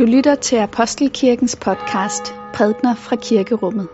Du 0.00 0.04
lytter 0.04 0.34
til 0.34 0.56
Apostelkirkens 0.56 1.56
podcast 1.56 2.34
Prædner 2.54 2.94
fra 2.94 3.16
Kirkerummet. 3.16 3.88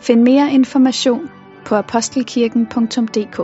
Find 0.00 0.22
mere 0.22 0.52
information 0.52 1.30
på 1.64 1.74
apostelkirken.dk 1.74 3.36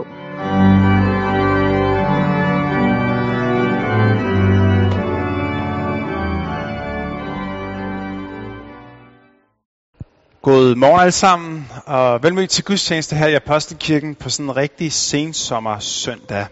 God 10.41 10.75
morgen 10.75 10.99
alle 10.99 11.11
sammen, 11.11 11.67
og 11.85 12.23
velmødt 12.23 12.49
til 12.49 12.63
gudstjeneste 12.63 13.15
her 13.15 13.27
i 13.27 13.35
Apostelkirken 13.35 14.15
på 14.15 14.29
sådan 14.29 14.45
en 14.45 14.55
rigtig 14.55 14.91
sensommer 14.91 15.79
søndag. 15.79 16.45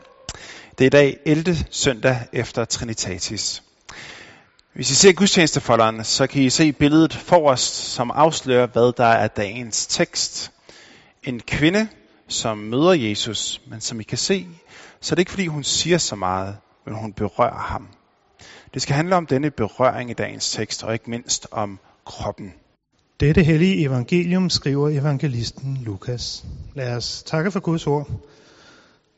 Det 0.77 0.83
er 0.83 0.85
i 0.85 0.89
dag 0.89 1.17
11. 1.25 1.55
søndag 1.71 2.17
efter 2.33 2.66
Trinitatis. 2.66 3.63
Hvis 4.73 4.91
I 4.91 4.95
ser 4.95 5.11
gudstjenestefolderen, 5.11 6.03
så 6.03 6.27
kan 6.27 6.41
I 6.41 6.49
se 6.49 6.71
billedet 6.71 7.13
forrest, 7.13 7.75
som 7.75 8.11
afslører, 8.11 8.67
hvad 8.67 8.93
der 8.97 9.05
er 9.05 9.27
dagens 9.27 9.87
tekst. 9.87 10.51
En 11.23 11.39
kvinde, 11.39 11.87
som 12.27 12.57
møder 12.57 12.93
Jesus, 12.93 13.61
men 13.67 13.81
som 13.81 13.99
I 13.99 14.03
kan 14.03 14.17
se, 14.17 14.47
så 15.01 15.13
er 15.13 15.15
det 15.15 15.21
ikke 15.21 15.31
fordi 15.31 15.47
hun 15.47 15.63
siger 15.63 15.97
så 15.97 16.15
meget, 16.15 16.57
men 16.85 16.95
hun 16.95 17.13
berører 17.13 17.59
ham. 17.59 17.87
Det 18.73 18.81
skal 18.81 18.95
handle 18.95 19.15
om 19.15 19.25
denne 19.25 19.51
berøring 19.51 20.09
i 20.09 20.13
dagens 20.13 20.51
tekst, 20.51 20.83
og 20.83 20.93
ikke 20.93 21.09
mindst 21.09 21.47
om 21.51 21.79
kroppen. 22.05 22.53
Dette 23.19 23.43
hellige 23.43 23.85
evangelium 23.85 24.49
skriver 24.49 24.89
evangelisten 24.89 25.77
Lukas. 25.85 26.45
Lad 26.75 26.95
os 26.95 27.23
takke 27.23 27.51
for 27.51 27.59
Guds 27.59 27.88
ord. 27.88 28.09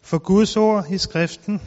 For 0.01 0.17
Guds 0.17 0.57
ord 0.57 0.85
i 0.91 0.97
skriften, 0.97 1.61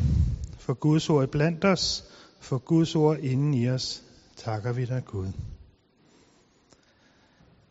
for 0.59 0.75
Guds 0.75 1.11
ord 1.11 1.29
blandt 1.29 1.65
os, 1.65 2.05
for 2.45 2.59
Guds 2.59 2.95
ord 2.95 3.19
inden 3.19 3.55
i 3.55 3.69
os, 3.69 4.03
takker 4.37 4.73
vi 4.73 4.85
dig 4.85 5.03
Gud. 5.05 5.27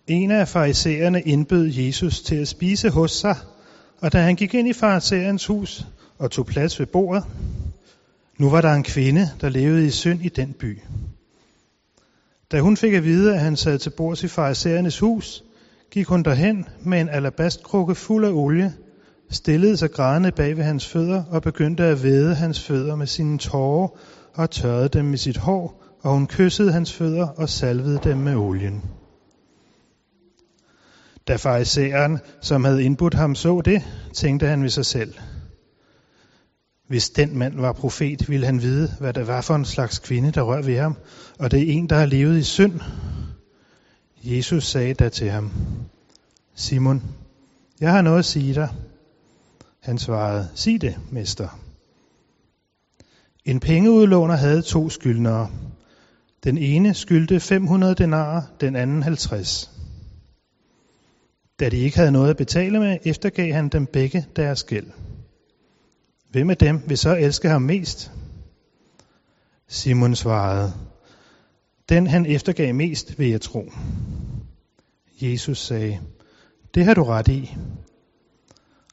En 0.07 0.31
af 0.31 0.47
farisæerne 0.47 1.21
indbød 1.21 1.67
Jesus 1.67 2.21
til 2.21 2.35
at 2.35 2.47
spise 2.47 2.89
hos 2.89 3.11
sig, 3.11 3.35
og 4.01 4.13
da 4.13 4.21
han 4.21 4.35
gik 4.35 4.53
ind 4.53 4.67
i 4.67 4.73
farisæerens 4.73 5.45
hus 5.45 5.85
og 6.17 6.31
tog 6.31 6.45
plads 6.45 6.79
ved 6.79 6.87
bordet, 6.87 7.23
nu 8.39 8.49
var 8.49 8.61
der 8.61 8.73
en 8.73 8.83
kvinde, 8.83 9.29
der 9.41 9.49
levede 9.49 9.85
i 9.85 9.89
synd 9.89 10.21
i 10.21 10.29
den 10.29 10.53
by. 10.53 10.79
Da 12.51 12.59
hun 12.59 12.77
fik 12.77 12.93
at 12.93 13.03
vide, 13.03 13.33
at 13.33 13.39
han 13.39 13.55
sad 13.55 13.79
til 13.79 13.89
bords 13.97 14.23
i 14.23 14.27
farisæernes 14.27 14.99
hus, 14.99 15.43
gik 15.91 16.07
hun 16.07 16.23
derhen 16.23 16.65
med 16.85 17.01
en 17.01 17.09
alabastkrukke 17.09 17.95
fuld 17.95 18.25
af 18.25 18.31
olie, 18.31 18.73
stillede 19.29 19.77
sig 19.77 19.91
grædende 19.91 20.31
bag 20.31 20.57
ved 20.57 20.63
hans 20.63 20.87
fødder 20.87 21.23
og 21.23 21.41
begyndte 21.41 21.83
at 21.83 22.03
væde 22.03 22.35
hans 22.35 22.59
fødder 22.59 22.95
med 22.95 23.07
sine 23.07 23.37
tårer 23.37 23.87
og 24.33 24.51
tørrede 24.51 24.89
dem 24.89 25.05
med 25.05 25.17
sit 25.17 25.37
hår, 25.37 25.83
og 26.01 26.13
hun 26.13 26.27
kyssede 26.27 26.71
hans 26.71 26.93
fødder 26.93 27.27
og 27.27 27.49
salvede 27.49 27.99
dem 28.03 28.17
med 28.17 28.35
olien. 28.35 28.83
Da 31.27 31.35
farisæeren, 31.35 32.19
som 32.41 32.63
havde 32.63 32.83
indbudt 32.83 33.13
ham, 33.13 33.35
så 33.35 33.61
det, 33.61 33.83
tænkte 34.13 34.47
han 34.47 34.63
ved 34.63 34.69
sig 34.69 34.85
selv. 34.85 35.13
Hvis 36.87 37.09
den 37.09 37.37
mand 37.37 37.59
var 37.59 37.71
profet, 37.71 38.29
ville 38.29 38.45
han 38.45 38.61
vide, 38.61 38.95
hvad 38.99 39.13
det 39.13 39.27
var 39.27 39.41
for 39.41 39.55
en 39.55 39.65
slags 39.65 39.99
kvinde, 39.99 40.31
der 40.31 40.41
rør 40.41 40.61
ved 40.61 40.79
ham, 40.79 40.97
og 41.39 41.51
det 41.51 41.59
er 41.59 41.73
en, 41.73 41.89
der 41.89 41.95
har 41.95 42.05
levet 42.05 42.37
i 42.37 42.43
synd. 42.43 42.79
Jesus 44.23 44.67
sagde 44.67 44.93
da 44.93 45.09
til 45.09 45.29
ham, 45.29 45.51
Simon, 46.55 47.03
jeg 47.79 47.91
har 47.91 48.01
noget 48.01 48.19
at 48.19 48.25
sige 48.25 48.53
dig. 48.53 48.69
Han 49.79 49.97
svarede, 49.97 50.49
sig 50.55 50.81
det, 50.81 50.97
mester. 51.11 51.62
En 53.45 53.59
pengeudlåner 53.59 54.35
havde 54.35 54.61
to 54.61 54.89
skyldnere. 54.89 55.51
Den 56.43 56.57
ene 56.57 56.93
skyldte 56.93 57.39
500 57.39 57.95
denarer, 57.95 58.41
den 58.61 58.75
anden 58.75 59.03
50. 59.03 59.71
Da 61.59 61.69
de 61.69 61.77
ikke 61.77 61.97
havde 61.97 62.11
noget 62.11 62.29
at 62.29 62.37
betale 62.37 62.79
med, 62.79 62.97
eftergav 63.05 63.53
han 63.53 63.69
dem 63.69 63.85
begge 63.85 64.25
deres 64.35 64.63
gæld. 64.63 64.87
Hvem 66.31 66.49
af 66.49 66.57
dem 66.57 66.81
vil 66.87 66.97
så 66.97 67.15
elske 67.15 67.49
ham 67.49 67.61
mest? 67.61 68.11
Simon 69.67 70.15
svarede, 70.15 70.73
den 71.89 72.07
han 72.07 72.25
eftergav 72.25 72.75
mest, 72.75 73.19
vil 73.19 73.29
jeg 73.29 73.41
tro. 73.41 73.71
Jesus 75.21 75.59
sagde, 75.59 75.99
det 76.75 76.85
har 76.85 76.93
du 76.93 77.03
ret 77.03 77.27
i. 77.27 77.55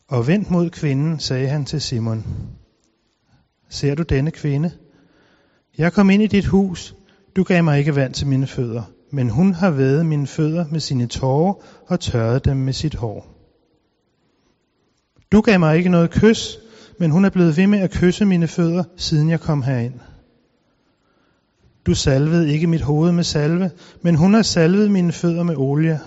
Og 0.09 0.27
vendt 0.27 0.51
mod 0.51 0.71
kvinden, 0.71 1.21
sagde 1.21 1.49
han 1.49 1.65
til 1.65 1.81
Simon, 1.81 2.25
Ser 3.71 3.95
du 3.95 4.03
denne 4.03 4.31
kvinde? 4.31 4.71
Jeg 5.79 5.93
kom 5.93 6.11
ind 6.11 6.23
i 6.23 6.27
dit 6.27 6.47
hus, 6.47 6.95
du 7.37 7.43
gav 7.43 7.65
mig 7.65 7.79
ikke 7.79 7.97
vand 7.97 8.15
til 8.15 8.27
mine 8.27 8.47
fødder, 8.47 8.83
men 9.13 9.31
hun 9.31 9.55
har 9.55 9.71
vædet 9.71 10.07
mine 10.07 10.27
fødder 10.27 10.65
med 10.71 10.81
sine 10.81 11.07
tårer 11.07 11.55
og 11.87 12.01
tørret 12.01 12.45
dem 12.45 12.57
med 12.57 12.73
sit 12.73 12.95
hår. 12.95 13.27
Du 15.33 15.41
gav 15.41 15.59
mig 15.59 15.77
ikke 15.77 15.91
noget 15.91 16.11
kys, 16.11 16.59
men 16.99 17.11
hun 17.11 17.25
er 17.25 17.31
blevet 17.31 17.57
ved 17.57 17.67
med 17.67 17.79
at 17.79 17.91
kysse 17.91 18.25
mine 18.25 18.49
fødder, 18.49 18.85
siden 18.97 19.31
jeg 19.31 19.41
kom 19.41 19.63
herind. 19.63 19.95
Du 21.87 21.95
salvede 21.95 22.53
ikke 22.53 22.67
mit 22.67 22.81
hoved 22.81 23.13
med 23.13 23.25
salve, 23.25 23.71
men 24.03 24.15
hun 24.15 24.35
har 24.35 24.43
salvet 24.43 24.91
mine 24.91 25.13
fødder 25.13 25.43
med 25.43 25.57
olie. 25.57 26.01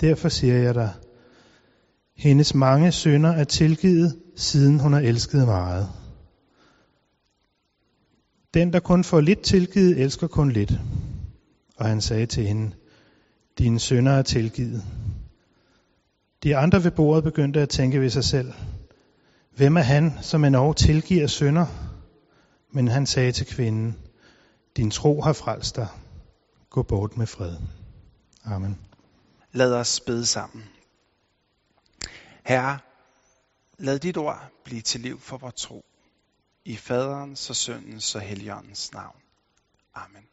Derfor 0.00 0.28
siger 0.28 0.58
jeg 0.58 0.74
dig, 0.74 0.90
hendes 2.16 2.54
mange 2.54 2.92
sønder 2.92 3.30
er 3.30 3.44
tilgivet, 3.44 4.16
siden 4.36 4.80
hun 4.80 4.92
har 4.92 5.00
elsket 5.00 5.46
meget. 5.46 5.88
Den, 8.54 8.72
der 8.72 8.80
kun 8.80 9.04
får 9.04 9.20
lidt 9.20 9.42
tilgivet, 9.42 10.00
elsker 10.00 10.26
kun 10.26 10.52
lidt. 10.52 10.72
Og 11.76 11.86
han 11.86 12.00
sagde 12.00 12.26
til 12.26 12.46
hende, 12.46 12.72
dine 13.58 13.80
sønner 13.80 14.12
er 14.12 14.22
tilgivet. 14.22 14.84
De 16.42 16.56
andre 16.56 16.84
ved 16.84 16.90
bordet 16.90 17.24
begyndte 17.24 17.60
at 17.60 17.68
tænke 17.68 18.00
ved 18.00 18.10
sig 18.10 18.24
selv, 18.24 18.52
hvem 19.56 19.76
er 19.76 19.80
han, 19.80 20.12
som 20.22 20.44
endnu 20.44 20.72
tilgiver 20.72 21.26
sønder? 21.26 21.66
Men 22.72 22.88
han 22.88 23.06
sagde 23.06 23.32
til 23.32 23.46
kvinden, 23.46 23.96
din 24.76 24.90
tro 24.90 25.20
har 25.20 25.32
frelst 25.32 25.76
dig. 25.76 25.88
Gå 26.70 26.82
bort 26.82 27.16
med 27.16 27.26
fred. 27.26 27.56
Amen. 28.44 28.78
Lad 29.52 29.74
os 29.74 30.00
bede 30.00 30.26
sammen. 30.26 30.64
Herre, 32.44 32.78
lad 33.78 33.98
dit 33.98 34.16
ord 34.16 34.50
blive 34.64 34.82
til 34.82 35.00
liv 35.00 35.20
for 35.20 35.36
vores 35.36 35.54
tro. 35.54 35.84
I 36.64 36.76
faderens 36.76 37.50
og 37.50 37.56
søndens 37.56 38.14
og 38.14 38.20
helligåndens 38.20 38.92
navn. 38.92 39.16
Amen. 39.94 40.26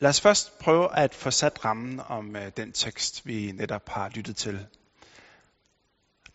Lad 0.00 0.10
os 0.10 0.20
først 0.20 0.58
prøve 0.58 0.96
at 0.96 1.14
få 1.14 1.30
sat 1.30 1.64
rammen 1.64 2.00
om 2.00 2.36
øh, 2.36 2.52
den 2.56 2.72
tekst, 2.72 3.26
vi 3.26 3.52
netop 3.52 3.88
har 3.88 4.08
lyttet 4.08 4.36
til. 4.36 4.66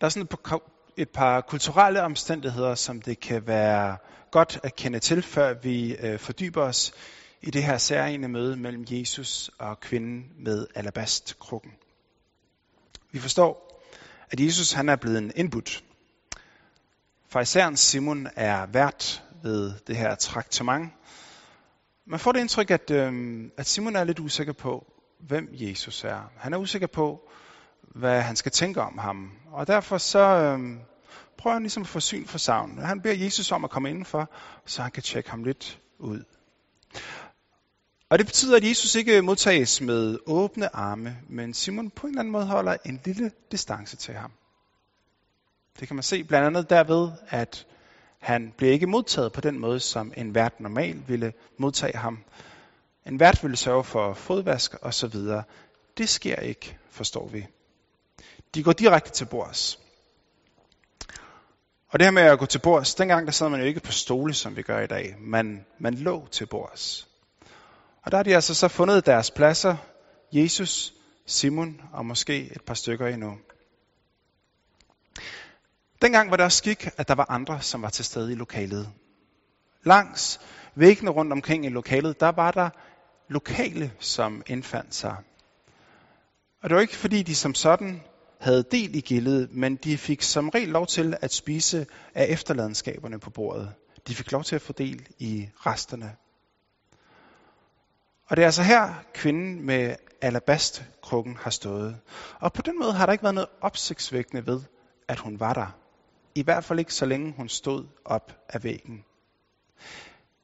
Der 0.00 0.06
er 0.06 0.08
sådan 0.08 0.28
et 0.96 1.10
par, 1.10 1.40
kulturelle 1.40 2.02
omstændigheder, 2.02 2.74
som 2.74 3.02
det 3.02 3.20
kan 3.20 3.46
være 3.46 3.96
godt 4.30 4.60
at 4.62 4.76
kende 4.76 4.98
til, 4.98 5.22
før 5.22 5.54
vi 5.54 5.96
øh, 5.96 6.18
fordyber 6.18 6.62
os 6.62 6.92
i 7.42 7.50
det 7.50 7.64
her 7.64 7.78
særlige 7.78 8.28
møde 8.28 8.56
mellem 8.56 8.84
Jesus 8.90 9.50
og 9.58 9.80
kvinden 9.80 10.32
med 10.38 10.66
alabastkrukken. 10.74 11.72
Vi 13.10 13.18
forstår, 13.18 13.73
at 14.30 14.40
Jesus 14.40 14.72
han 14.72 14.88
er 14.88 14.96
blevet 14.96 15.18
en 15.18 15.32
indbudt. 15.36 15.84
Fariseren 17.28 17.76
Simon 17.76 18.28
er 18.36 18.66
vært 18.66 19.22
ved 19.42 19.72
det 19.86 19.96
her 19.96 20.14
traktement. 20.14 20.92
Man 22.06 22.20
får 22.20 22.32
det 22.32 22.40
indtryk, 22.40 22.70
at, 22.70 22.90
øh, 22.90 23.44
at 23.56 23.66
Simon 23.66 23.96
er 23.96 24.04
lidt 24.04 24.18
usikker 24.18 24.52
på, 24.52 24.86
hvem 25.20 25.48
Jesus 25.52 26.04
er. 26.04 26.30
Han 26.36 26.52
er 26.52 26.58
usikker 26.58 26.86
på, 26.86 27.30
hvad 27.82 28.22
han 28.22 28.36
skal 28.36 28.52
tænke 28.52 28.80
om 28.80 28.98
ham. 28.98 29.30
Og 29.52 29.66
derfor 29.66 29.98
så 29.98 30.18
øh, 30.18 30.58
prøver 31.38 31.54
han 31.54 31.62
ligesom 31.62 31.82
at 31.82 31.88
få 31.88 32.00
syn 32.00 32.26
for 32.26 32.38
savn. 32.38 32.78
Han 32.78 33.00
beder 33.00 33.14
Jesus 33.24 33.52
om 33.52 33.64
at 33.64 33.70
komme 33.70 33.90
indenfor, 33.90 34.30
så 34.66 34.82
han 34.82 34.90
kan 34.90 35.02
tjekke 35.02 35.30
ham 35.30 35.44
lidt 35.44 35.80
ud. 35.98 36.24
Og 38.14 38.18
det 38.18 38.26
betyder, 38.26 38.56
at 38.56 38.68
Jesus 38.68 38.94
ikke 38.94 39.22
modtages 39.22 39.80
med 39.80 40.18
åbne 40.26 40.76
arme, 40.76 41.16
men 41.28 41.54
Simon 41.54 41.90
på 41.90 42.06
en 42.06 42.10
eller 42.10 42.20
anden 42.20 42.32
måde 42.32 42.46
holder 42.46 42.76
en 42.84 43.00
lille 43.04 43.30
distance 43.52 43.96
til 43.96 44.14
ham. 44.14 44.32
Det 45.80 45.88
kan 45.88 45.96
man 45.96 46.02
se 46.02 46.24
blandt 46.24 46.46
andet 46.46 46.70
derved, 46.70 47.12
at 47.28 47.66
han 48.18 48.54
bliver 48.56 48.72
ikke 48.72 48.86
modtaget 48.86 49.32
på 49.32 49.40
den 49.40 49.58
måde, 49.58 49.80
som 49.80 50.12
en 50.16 50.34
vært 50.34 50.60
normalt 50.60 51.08
ville 51.08 51.32
modtage 51.58 51.96
ham. 51.96 52.18
En 53.06 53.20
vært 53.20 53.42
ville 53.42 53.56
sørge 53.56 53.84
for 53.84 54.14
fodvask 54.14 54.74
og 54.74 54.94
så 54.94 55.06
videre. 55.06 55.42
Det 55.98 56.08
sker 56.08 56.36
ikke, 56.36 56.78
forstår 56.90 57.28
vi. 57.28 57.46
De 58.54 58.62
går 58.62 58.72
direkte 58.72 59.10
til 59.10 59.24
bords. 59.24 59.78
Og 61.88 61.98
det 61.98 62.06
her 62.06 62.10
med 62.12 62.22
at 62.22 62.38
gå 62.38 62.46
til 62.46 62.58
bords, 62.58 62.94
dengang 62.94 63.26
der 63.26 63.32
sad 63.32 63.48
man 63.48 63.60
jo 63.60 63.66
ikke 63.66 63.80
på 63.80 63.92
stole, 63.92 64.34
som 64.34 64.56
vi 64.56 64.62
gør 64.62 64.80
i 64.80 64.86
dag. 64.86 65.16
Man, 65.18 65.66
man 65.78 65.94
lå 65.94 66.26
til 66.30 66.46
bords. 66.46 67.13
Og 68.04 68.10
der 68.10 68.18
har 68.18 68.22
de 68.22 68.34
altså 68.34 68.54
så 68.54 68.68
fundet 68.68 69.06
deres 69.06 69.30
pladser, 69.30 69.76
Jesus, 70.32 70.94
Simon 71.26 71.80
og 71.92 72.06
måske 72.06 72.52
et 72.56 72.62
par 72.66 72.74
stykker 72.74 73.06
endnu. 73.06 73.38
Dengang 76.02 76.30
var 76.30 76.36
det 76.36 76.44
også 76.44 76.58
skik, 76.58 76.88
at 76.96 77.08
der 77.08 77.14
var 77.14 77.26
andre, 77.30 77.62
som 77.62 77.82
var 77.82 77.88
til 77.88 78.04
stede 78.04 78.32
i 78.32 78.34
lokalet. 78.34 78.92
Langs 79.84 80.40
væggene 80.74 81.10
rundt 81.10 81.32
omkring 81.32 81.66
i 81.66 81.68
lokalet, 81.68 82.20
der 82.20 82.28
var 82.28 82.50
der 82.50 82.70
lokale, 83.28 83.92
som 83.98 84.42
indfandt 84.46 84.94
sig. 84.94 85.16
Og 86.62 86.70
det 86.70 86.74
var 86.74 86.80
ikke 86.82 86.96
fordi, 86.96 87.22
de 87.22 87.34
som 87.34 87.54
sådan 87.54 88.02
havde 88.40 88.64
del 88.70 88.94
i 88.94 89.00
gildet, 89.00 89.52
men 89.52 89.76
de 89.76 89.98
fik 89.98 90.22
som 90.22 90.48
regel 90.48 90.68
lov 90.68 90.86
til 90.86 91.16
at 91.20 91.32
spise 91.32 91.86
af 92.14 92.26
efterladenskaberne 92.28 93.20
på 93.20 93.30
bordet. 93.30 93.74
De 94.08 94.14
fik 94.14 94.32
lov 94.32 94.44
til 94.44 94.54
at 94.54 94.62
få 94.62 94.72
del 94.72 95.08
i 95.18 95.48
resterne. 95.66 96.16
Og 98.26 98.36
det 98.36 98.42
er 98.42 98.46
altså 98.46 98.62
her, 98.62 98.94
kvinden 99.14 99.62
med 99.66 99.96
alabastkrukken 100.20 101.36
har 101.36 101.50
stået. 101.50 102.00
Og 102.40 102.52
på 102.52 102.62
den 102.62 102.78
måde 102.78 102.92
har 102.92 103.06
der 103.06 103.12
ikke 103.12 103.24
været 103.24 103.34
noget 103.34 103.50
opsigtsvækkende 103.60 104.46
ved, 104.46 104.62
at 105.08 105.18
hun 105.18 105.40
var 105.40 105.52
der. 105.52 105.76
I 106.34 106.42
hvert 106.42 106.64
fald 106.64 106.78
ikke 106.78 106.94
så 106.94 107.06
længe 107.06 107.32
hun 107.36 107.48
stod 107.48 107.86
op 108.04 108.32
af 108.48 108.64
væggen. 108.64 109.04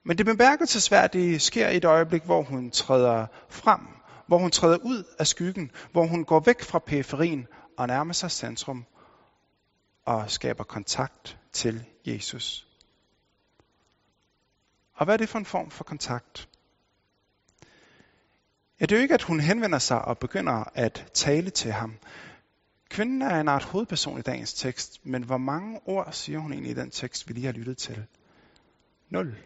Men 0.05 0.19
det 0.19 0.27
bemærkelsesværdige 0.27 1.41
sker 1.41 1.69
i 1.69 1.77
et 1.77 1.85
øjeblik, 1.85 2.23
hvor 2.23 2.43
hun 2.43 2.71
træder 2.71 3.27
frem, 3.49 3.81
hvor 4.27 4.39
hun 4.39 4.51
træder 4.51 4.77
ud 4.77 5.05
af 5.19 5.27
skyggen, 5.27 5.71
hvor 5.93 6.07
hun 6.07 6.25
går 6.25 6.41
væk 6.41 6.63
fra 6.63 6.79
periferien 6.79 7.47
og 7.79 7.87
nærmer 7.87 8.13
sig 8.13 8.31
centrum 8.31 8.85
og 10.07 10.31
skaber 10.31 10.65
kontakt 10.65 11.39
til 11.53 11.85
Jesus. 12.07 12.67
Og 14.95 15.05
hvad 15.05 15.15
er 15.15 15.19
det 15.19 15.29
for 15.29 15.39
en 15.39 15.45
form 15.45 15.71
for 15.71 15.85
kontakt? 15.85 16.50
Ja, 18.81 18.87
det 18.87 18.93
er 18.93 18.97
jo 18.97 19.03
ikke, 19.03 19.15
at 19.15 19.23
hun 19.23 19.41
henvender 19.41 19.79
sig 19.79 20.05
og 20.05 20.19
begynder 20.19 20.65
at 20.75 21.07
tale 21.15 21.51
til 21.51 21.73
ham. 21.73 21.97
Kvinden 22.91 23.23
er 23.23 23.41
en 23.41 23.49
art 23.49 23.63
hovedperson 23.65 24.19
i 24.19 24.23
dagens 24.23 24.55
tekst, 24.55 25.07
men 25.07 25.23
hvor 25.23 25.39
mange 25.39 25.81
ord 25.85 26.13
siger 26.13 26.39
hun 26.39 26.53
egentlig 26.53 26.71
i 26.71 26.75
den 26.75 26.91
tekst, 26.91 27.29
vi 27.29 27.35
lige 27.35 27.47
har 27.47 27.53
lyttet 27.53 27.79
til? 27.79 28.07
Nul. 29.11 29.37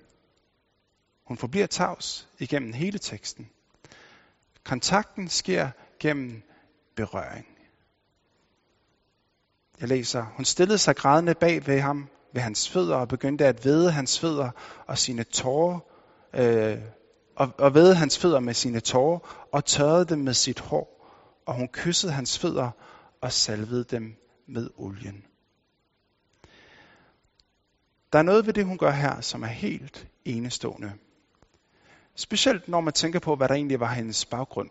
Hun 1.27 1.39
forbliver 1.39 1.67
tavs 1.67 2.29
igennem 2.39 2.73
hele 2.73 2.99
teksten. 2.99 3.51
Kontakten 4.65 5.29
sker 5.29 5.71
gennem 5.99 6.43
berøring. 6.97 7.47
Jeg 9.81 9.89
læser, 9.89 10.23
hun 10.23 10.45
stillede 10.45 10.79
sig 10.79 10.97
grædende 10.97 11.35
bag 11.35 11.67
ved 11.67 11.81
ham, 11.81 12.09
ved 12.33 12.43
hans 12.43 12.71
fødder, 12.71 12.97
og 12.97 13.09
begyndte 13.09 13.47
at 13.47 13.65
vede 13.65 13.91
hans 13.91 14.21
fødder 14.21 14.51
og 14.87 14.99
sine 14.99 15.25
tårer, 15.25 15.79
øh, 16.35 16.79
og, 17.37 17.53
og 17.59 17.75
ved 17.75 17.95
hans 17.95 18.19
fødder 18.19 18.41
med 18.41 18.55
sine 18.55 18.81
tårer, 18.81 19.47
og 19.53 19.65
tørrede 19.65 20.05
dem 20.05 20.19
med 20.19 20.35
sit 20.35 20.61
hår, 20.61 21.07
og 21.47 21.55
hun 21.55 21.69
kyssede 21.69 22.13
hans 22.13 22.39
fødder 22.39 22.71
og 23.21 23.33
salvede 23.33 23.85
dem 23.85 24.17
med 24.47 24.71
olien. 24.77 25.25
Der 28.13 28.19
er 28.19 28.23
noget 28.23 28.47
ved 28.47 28.53
det, 28.53 28.65
hun 28.65 28.79
gør 28.79 28.91
her, 28.91 29.21
som 29.21 29.43
er 29.43 29.47
helt 29.47 30.09
enestående. 30.25 30.93
Specielt 32.15 32.69
når 32.69 32.81
man 32.81 32.93
tænker 32.93 33.19
på, 33.19 33.37
hvad 33.37 33.49
der 33.49 33.55
egentlig 33.55 33.81
var 33.81 33.93
hendes 33.93 34.25
baggrund. 34.25 34.71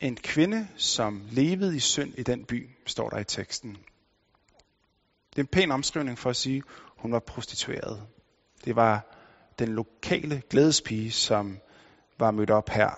En 0.00 0.16
kvinde, 0.16 0.68
som 0.76 1.22
levede 1.30 1.76
i 1.76 1.80
synd 1.80 2.14
i 2.18 2.22
den 2.22 2.44
by, 2.44 2.70
står 2.86 3.10
der 3.10 3.18
i 3.18 3.24
teksten. 3.24 3.76
Det 5.30 5.38
er 5.38 5.42
en 5.42 5.46
pæn 5.46 5.70
omskrivning 5.70 6.18
for 6.18 6.30
at 6.30 6.36
sige, 6.36 6.56
at 6.56 6.62
hun 6.96 7.12
var 7.12 7.18
prostitueret. 7.18 8.06
Det 8.64 8.76
var 8.76 9.13
den 9.58 9.68
lokale 9.68 10.42
glædespige, 10.50 11.10
som 11.10 11.58
var 12.18 12.30
mødt 12.30 12.50
op 12.50 12.68
her. 12.68 12.90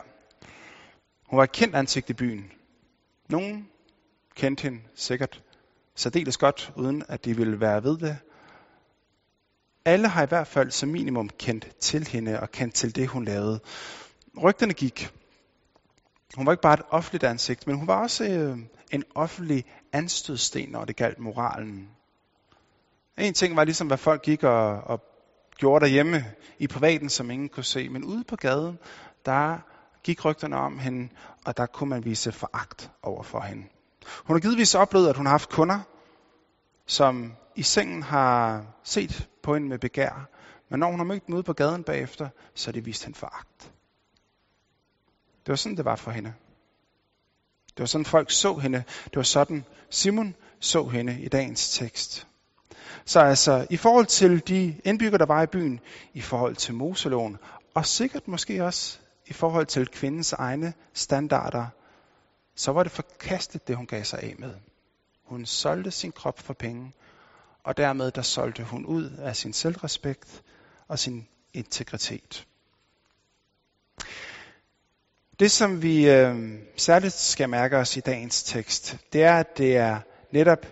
Hun 1.26 1.37
var 1.37 1.44
et 1.44 1.53
kendt 1.53 1.75
ansigt 1.75 2.11
i 2.11 2.12
byen. 2.12 2.53
Nogen 3.29 3.69
kendte 4.35 4.62
hende 4.62 4.81
sikkert 4.94 5.43
særdeles 5.94 6.37
godt, 6.37 6.73
uden 6.76 7.03
at 7.08 7.25
de 7.25 7.37
ville 7.37 7.61
være 7.61 7.82
ved 7.82 7.99
det. 7.99 8.19
Alle 9.85 10.08
har 10.08 10.23
i 10.23 10.26
hvert 10.26 10.47
fald 10.47 10.70
som 10.70 10.88
minimum 10.88 11.29
kendt 11.29 11.76
til 11.81 12.06
hende 12.06 12.41
og 12.41 12.50
kendt 12.50 12.75
til 12.75 12.97
det, 12.97 13.08
hun 13.08 13.25
lavede. 13.25 13.61
Rygterne 14.43 14.75
gik. 14.75 15.11
Hun 16.37 16.47
var 16.47 16.53
ikke 16.53 16.62
bare 16.62 16.75
et 16.75 16.82
offentligt 16.91 17.25
ansigt, 17.25 17.67
men 17.67 17.76
hun 17.76 17.87
var 17.87 18.03
også 18.03 18.25
øh, 18.25 18.58
en 18.91 19.05
offentlig 19.14 19.64
anstødsten, 19.93 20.69
når 20.69 20.85
det 20.85 20.97
galt 20.97 21.19
moralen. 21.19 21.91
En 23.19 23.35
ting 23.35 23.56
var 23.56 23.64
ligesom, 23.64 23.87
hvad 23.87 23.99
folk 23.99 24.23
gik 24.23 24.43
og, 24.43 24.81
og 24.81 25.03
gjorde 25.58 25.85
derhjemme 25.85 26.25
i 26.58 26.67
privaten, 26.67 27.08
som 27.08 27.31
ingen 27.31 27.49
kunne 27.49 27.64
se. 27.64 27.88
Men 27.88 28.05
ude 28.05 28.25
på 28.25 28.37
gaden, 28.37 28.79
der 29.25 29.58
gik 30.03 30.25
rygterne 30.25 30.56
om 30.56 30.79
hende, 30.79 31.08
og 31.44 31.56
der 31.56 31.67
kunne 31.67 31.91
man 31.91 32.05
vise 32.05 32.32
foragt 32.32 32.91
over 33.03 33.23
for 33.23 33.41
hende. 33.41 33.67
Hun 34.25 34.37
har 34.37 34.41
givetvis 34.41 34.75
oplevet, 34.75 35.08
at 35.08 35.17
hun 35.17 35.26
har 35.26 35.31
haft 35.31 35.50
kunder, 35.50 35.81
som 36.87 37.32
i 37.56 37.62
sengen 37.62 38.03
har 38.03 38.67
set 38.85 39.29
på 39.43 39.55
hende 39.55 39.69
med 39.69 39.79
begær. 39.79 40.29
Men 40.69 40.81
når 40.81 40.91
hun 40.91 40.99
har 40.99 41.05
mødt 41.05 41.26
dem 41.26 41.35
ude 41.35 41.43
på 41.43 41.53
gaden 41.53 41.85
bagefter, 41.85 42.29
så 42.55 42.67
har 42.67 42.73
det 42.73 42.87
vist 42.87 43.05
hende 43.05 43.19
foragt. 43.19 43.73
Det 45.47 45.53
var 45.53 45.56
sådan, 45.56 45.76
det 45.76 45.85
var 45.85 45.97
for 45.97 46.11
hende. 46.11 46.35
Det 47.69 47.81
var 47.81 47.87
sådan, 47.87 48.05
folk 48.05 48.31
så 48.31 48.55
hende. 48.55 48.85
Det 49.05 49.17
var 49.17 49.23
sådan, 49.23 49.64
Simon 49.91 50.35
så 50.61 50.88
hende 50.88 51.20
i 51.20 51.29
dagens 51.29 51.79
tekst. 51.79 52.26
Så 53.05 53.21
altså, 53.21 53.67
i 53.71 53.77
forhold 53.77 54.06
til 54.06 54.49
de 54.49 54.81
indbyggere, 54.85 55.19
der 55.19 55.27
var 55.27 55.43
i 55.43 55.47
byen, 55.47 55.81
i 56.15 56.21
forhold 56.21 56.56
til 56.56 56.75
Moseloven, 56.75 57.37
og 57.75 57.87
sikkert 57.87 58.29
måske 58.29 58.65
også 58.65 58.99
i 59.27 59.33
forhold 59.33 59.67
til 59.67 59.87
kvindens 59.87 60.33
egne 60.33 60.73
standarder, 60.94 61.67
så 62.55 62.73
var 62.73 62.83
det 62.83 62.93
forkastet, 62.93 63.69
det 63.69 63.77
hun 63.77 63.87
gav 63.87 64.05
sig 64.05 64.23
af 64.23 64.35
med. 64.38 64.55
Hun 65.25 65.47
solgte 65.47 65.91
sin 65.91 66.12
krop 66.12 66.38
for 66.38 66.55
penge, 66.55 66.93
og 67.65 67.77
dermed 67.77 68.11
der 68.11 68.23
solgte 68.23 68.62
hun 68.62 68.87
ud 68.87 69.11
af 69.19 69.37
sin 69.37 69.53
selvrespekt 69.53 70.43
og 70.89 70.99
sin 70.99 71.29
integritet. 71.55 72.47
Det, 75.39 75.50
som 75.50 75.82
vi 75.82 76.11
øh, 76.11 76.59
særligt 76.77 77.15
skal 77.15 77.49
mærke 77.49 77.77
os 77.77 77.97
i 77.97 78.00
dagens 78.00 78.43
tekst, 78.43 78.97
det 79.12 79.23
er, 79.23 79.39
at 79.39 79.59
det 79.59 79.77
er 79.77 80.00
netop 80.32 80.67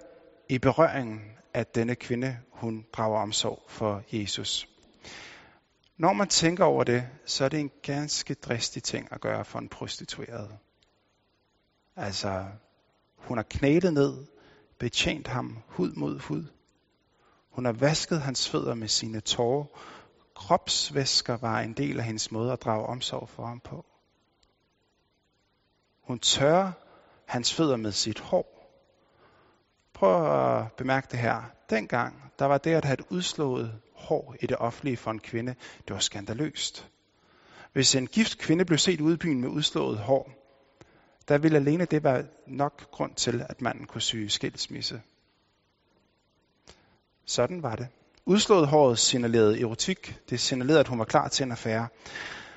i 0.48 0.58
berøringen, 0.58 1.20
at 1.54 1.74
denne 1.74 1.94
kvinde, 1.94 2.38
hun 2.50 2.86
drager 2.92 3.18
omsorg 3.18 3.62
for 3.68 4.02
Jesus. 4.12 4.68
Når 5.96 6.12
man 6.12 6.28
tænker 6.28 6.64
over 6.64 6.84
det, 6.84 7.08
så 7.26 7.44
er 7.44 7.48
det 7.48 7.60
en 7.60 7.70
ganske 7.82 8.34
dristig 8.34 8.82
ting 8.82 9.08
at 9.12 9.20
gøre 9.20 9.44
for 9.44 9.58
en 9.58 9.68
prostitueret. 9.68 10.58
Altså, 11.96 12.44
hun 13.16 13.38
har 13.38 13.44
knælet 13.50 13.92
ned, 13.92 14.26
betjent 14.78 15.26
ham 15.26 15.58
hud 15.66 15.92
mod 15.92 16.18
hud. 16.18 16.44
Hun 17.50 17.64
har 17.64 17.72
vasket 17.72 18.20
hans 18.20 18.48
fødder 18.48 18.74
med 18.74 18.88
sine 18.88 19.20
tårer. 19.20 19.64
Kropsvæsker 20.34 21.36
var 21.36 21.60
en 21.60 21.72
del 21.72 21.98
af 21.98 22.04
hendes 22.04 22.32
måde 22.32 22.52
at 22.52 22.62
drage 22.62 22.86
omsorg 22.86 23.28
for 23.28 23.46
ham 23.46 23.60
på. 23.60 23.86
Hun 26.02 26.18
tørrer 26.18 26.72
hans 27.26 27.54
fødder 27.54 27.76
med 27.76 27.92
sit 27.92 28.20
hår. 28.20 28.53
Prøv 29.94 30.56
at 30.60 30.72
bemærke 30.72 31.08
det 31.10 31.18
her. 31.18 31.42
Dengang, 31.70 32.32
der 32.38 32.44
var 32.44 32.58
det 32.58 32.70
at 32.70 32.84
have 32.84 32.94
et 32.94 33.04
udslået 33.10 33.80
hår 33.94 34.34
i 34.40 34.46
det 34.46 34.56
offentlige 34.56 34.96
for 34.96 35.10
en 35.10 35.20
kvinde, 35.20 35.54
det 35.88 35.94
var 35.94 36.00
skandaløst. 36.00 36.88
Hvis 37.72 37.94
en 37.94 38.06
gift 38.06 38.38
kvinde 38.38 38.64
blev 38.64 38.78
set 38.78 39.00
ude 39.00 39.14
i 39.14 39.16
byen 39.16 39.40
med 39.40 39.48
udslået 39.48 39.98
hår, 39.98 40.30
der 41.28 41.38
ville 41.38 41.58
alene 41.58 41.84
det 41.84 42.04
være 42.04 42.24
nok 42.46 42.90
grund 42.90 43.14
til, 43.14 43.46
at 43.48 43.62
manden 43.62 43.86
kunne 43.86 44.00
syge 44.00 44.30
skilsmisse. 44.30 45.02
Sådan 47.24 47.62
var 47.62 47.76
det. 47.76 47.88
Udslået 48.26 48.68
håret 48.68 48.98
signalerede 48.98 49.60
erotik. 49.60 50.20
Det 50.30 50.40
signalerede, 50.40 50.80
at 50.80 50.88
hun 50.88 50.98
var 50.98 51.04
klar 51.04 51.28
til 51.28 51.44
en 51.44 51.52
affære. 51.52 51.88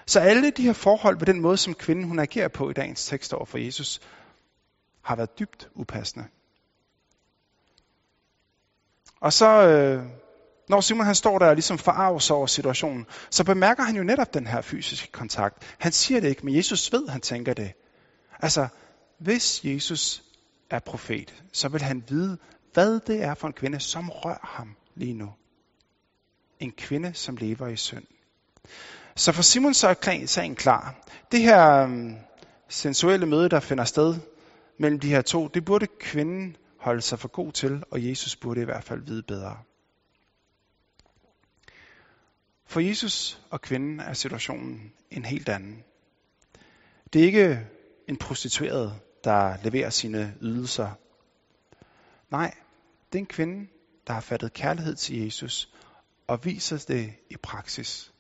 Så 0.06 0.20
alle 0.20 0.52
de 0.52 0.64
her 0.64 0.74
forhold 0.74 1.20
ved 1.20 1.26
den 1.26 1.42
måde, 1.42 1.58
som 1.58 1.74
kvinden 1.74 2.06
hun 2.06 2.20
agerer 2.20 2.48
på 2.48 2.70
i 2.70 2.74
dagens 2.74 3.06
tekst 3.06 3.34
over 3.34 3.46
for 3.46 3.58
Jesus, 3.58 4.02
har 5.02 5.16
været 5.16 5.40
dybt 5.40 5.70
upassende. 5.76 6.26
Og 9.20 9.34
så, 9.34 9.68
øh, 9.68 10.04
når 10.70 10.82
Simon 10.82 11.06
han 11.06 11.16
står 11.16 11.40
der 11.40 11.48
og 11.48 11.56
ligesom 11.56 11.78
forarves 11.78 12.32
over 12.32 12.48
situationen, 12.48 13.06
så 13.30 13.44
bemærker 13.44 13.84
han 13.84 13.96
jo 13.96 14.04
netop 14.04 14.34
den 14.34 14.48
her 14.48 14.62
fysiske 14.62 15.12
kontakt. 15.12 15.76
Han 15.78 15.92
siger 15.92 16.20
det 16.20 16.30
ikke, 16.30 16.46
men 16.46 16.56
Jesus 16.56 16.92
ved, 16.94 17.08
han 17.08 17.22
tænker 17.22 17.54
det. 17.54 17.74
Altså, 18.40 18.68
hvis 19.20 19.62
Jesus 19.64 20.24
er 20.70 20.80
profet, 20.80 21.44
så 21.54 21.70
vil 21.70 21.82
han 21.82 22.04
vide, 22.10 22.38
hvad 22.74 23.00
det 23.00 23.24
er 23.24 23.34
for 23.34 23.48
en 23.48 23.54
kvinde, 23.54 23.80
som 23.80 24.10
rører 24.10 24.48
ham 24.58 24.76
lige 24.96 25.14
nu. 25.14 25.34
En 26.60 26.72
kvinde, 26.72 27.14
som 27.14 27.38
lever 27.38 27.68
i 27.68 27.76
synd. 27.76 28.04
Så 29.16 29.32
for 29.32 29.42
Simon 29.42 29.74
så 29.74 29.88
er 29.88 30.26
sagen 30.26 30.56
klar. 30.56 30.96
Det 31.32 31.42
her 31.42 31.88
øh, 31.88 32.12
sensuelle 32.70 33.26
møde, 33.26 33.50
der 33.50 33.60
finder 33.60 33.84
sted 33.84 34.16
mellem 34.80 35.00
de 35.00 35.10
her 35.10 35.22
to, 35.22 35.48
det 35.48 35.66
burde 35.66 35.88
kvinden 36.00 36.56
holde 36.88 37.02
sig 37.02 37.20
for 37.20 37.28
god 37.28 37.52
til, 37.52 37.84
og 37.92 38.06
Jesus 38.08 38.36
burde 38.36 38.62
i 38.62 38.66
hvert 38.66 38.84
fald 38.84 39.02
vide 39.02 39.24
bedre. 39.24 39.58
For 42.66 42.80
Jesus 42.80 43.42
og 43.50 43.62
kvinden 43.62 44.00
er 44.00 44.14
situationen 44.14 44.94
en 45.12 45.26
helt 45.26 45.50
anden. 45.50 45.84
Det 47.14 47.22
er 47.22 47.26
ikke 47.26 47.68
en 48.08 48.18
prostitueret, 48.18 49.00
der 49.24 49.58
leverer 49.64 49.90
sine 49.90 50.36
ydelser. 50.42 50.92
Nej, 52.30 52.54
det 53.12 53.20
er 53.20 53.24
en 53.24 53.26
kvinde, 53.26 53.68
der 54.08 54.14
har 54.14 54.22
fattet 54.22 54.54
kærlighed 54.54 54.96
til 54.96 55.24
Jesus 55.24 55.74
og 56.28 56.46
viser 56.46 56.86
det 56.88 57.14
i 57.30 57.38
praksis. 57.38 58.14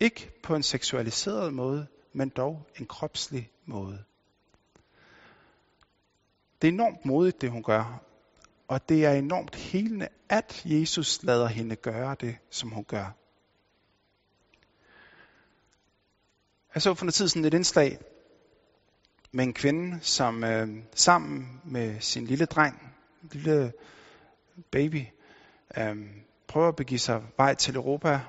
Ikke 0.00 0.30
på 0.42 0.54
en 0.54 0.62
seksualiseret 0.62 1.54
måde, 1.54 1.86
men 2.12 2.28
dog 2.28 2.66
en 2.78 2.86
kropslig 2.86 3.50
måde. 3.66 4.04
Det 6.62 6.68
er 6.68 6.72
enormt 6.72 7.04
modigt, 7.04 7.40
det 7.40 7.50
hun 7.50 7.62
gør, 7.62 8.02
og 8.68 8.88
det 8.88 9.04
er 9.04 9.12
enormt 9.12 9.56
helende, 9.56 10.08
at 10.28 10.62
Jesus 10.64 11.22
lader 11.22 11.46
hende 11.46 11.76
gøre 11.76 12.16
det, 12.20 12.36
som 12.50 12.70
hun 12.70 12.84
gør. 12.84 13.16
Jeg 16.74 16.82
så 16.82 16.94
for 16.94 17.04
noget 17.04 17.14
tid 17.14 17.28
sådan 17.28 17.44
et 17.44 17.54
indslag 17.54 17.98
med 19.32 19.44
en 19.44 19.52
kvinde, 19.52 19.98
som 20.00 20.44
øh, 20.44 20.68
sammen 20.94 21.60
med 21.64 22.00
sin 22.00 22.24
lille 22.24 22.44
dreng, 22.44 22.92
lille 23.32 23.72
baby, 24.70 25.06
øh, 25.76 25.96
prøver 26.48 26.68
at 26.68 26.76
begive 26.76 26.98
sig 26.98 27.22
vej 27.36 27.54
til 27.54 27.76
Europa, 27.76 28.20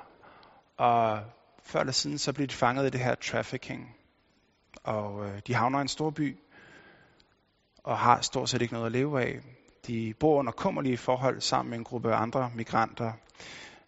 og 0.77 1.23
før 1.63 1.79
eller 1.79 1.93
siden 1.93 2.17
så 2.17 2.33
bliver 2.33 2.47
de 2.47 2.55
fanget 2.55 2.87
i 2.87 2.89
det 2.89 2.99
her 2.99 3.15
trafficking. 3.15 3.95
Og 4.83 5.25
øh, 5.25 5.41
de 5.47 5.53
havner 5.53 5.79
i 5.79 5.81
en 5.81 5.87
stor 5.87 6.09
by, 6.09 6.37
og 7.83 7.97
har 7.97 8.21
stort 8.21 8.49
set 8.49 8.61
ikke 8.61 8.73
noget 8.73 8.85
at 8.85 8.91
leve 8.91 9.21
af. 9.21 9.39
De 9.87 10.13
bor 10.19 10.39
under 10.39 10.51
kummerlige 10.51 10.97
forhold 10.97 11.41
sammen 11.41 11.69
med 11.69 11.77
en 11.77 11.83
gruppe 11.83 12.13
andre 12.13 12.51
migranter. 12.55 13.13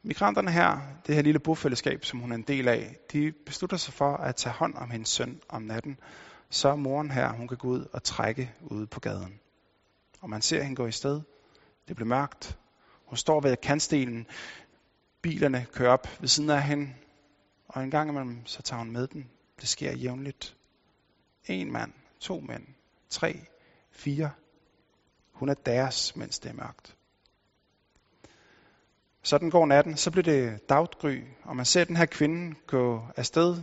Migranterne 0.04 0.52
her, 0.52 0.78
det 1.08 1.16
her 1.16 1.22
lille 1.22 1.40
bofællesskab, 1.40 2.06
som 2.06 2.20
hun 2.20 2.32
er 2.32 2.36
en 2.36 2.42
del 2.42 2.68
af, 2.68 2.96
de 3.14 3.32
beslutter 3.46 3.78
sig 3.78 3.94
for 3.94 4.18
at 4.18 4.36
tage 4.36 4.54
hånd 4.54 4.74
om 4.76 4.90
hendes 4.90 5.10
søn 5.10 5.42
om 5.50 5.62
natten. 5.62 6.00
Så 6.50 6.76
moren 6.76 7.12
her, 7.12 7.34
hun 7.34 7.48
kan 7.48 7.58
gå 7.58 7.68
ud 7.68 7.86
og 7.94 8.04
trække 8.04 8.52
ude 8.62 8.88
på 8.88 9.00
gaden. 9.00 9.40
Og 10.22 10.30
man 10.30 10.42
ser 10.42 10.64
hende 10.64 10.76
gå 10.76 10.88
i 10.88 10.92
sted. 10.92 11.22
Det 11.88 11.96
bliver 11.96 12.08
mørkt. 12.08 12.58
Hun 13.06 13.18
står 13.18 13.40
ved 13.40 13.58
kantstenen. 13.58 14.28
Bilerne 15.22 15.66
kører 15.74 15.92
op 15.92 16.08
ved 16.20 16.28
siden 16.28 16.50
af 16.50 16.64
hende. 16.64 16.94
Og 17.68 17.84
en 17.84 17.92
gang 17.92 18.10
imellem, 18.10 18.46
så 18.46 18.62
tager 18.62 18.80
hun 18.80 18.92
med 18.92 19.08
den. 19.08 19.30
Det 19.62 19.70
sker 19.70 19.92
jævnligt. 19.92 20.56
En 21.46 21.72
mand, 21.72 21.94
to 22.20 22.40
mænd, 22.40 22.64
tre, 23.10 23.40
fire. 23.94 24.32
Hun 25.32 25.50
er 25.50 25.54
deres, 25.54 26.16
mens 26.16 26.40
det 26.40 26.50
er 26.50 26.54
mørkt. 26.54 26.96
Sådan 29.24 29.50
går 29.50 29.66
natten, 29.66 29.98
så 29.98 30.12
bliver 30.12 30.24
det 30.24 30.70
daggry, 30.70 31.22
og 31.44 31.56
man 31.56 31.66
ser 31.66 31.84
den 31.84 31.96
her 31.96 32.06
kvinde 32.06 32.56
gå 32.68 33.08
afsted 33.18 33.62